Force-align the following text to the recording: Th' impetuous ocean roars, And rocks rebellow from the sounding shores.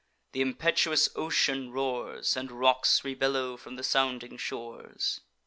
Th' 0.33 0.37
impetuous 0.37 1.09
ocean 1.15 1.71
roars, 1.71 2.35
And 2.35 2.51
rocks 2.51 3.05
rebellow 3.05 3.55
from 3.55 3.75
the 3.75 3.83
sounding 3.83 4.35
shores. 4.35 5.21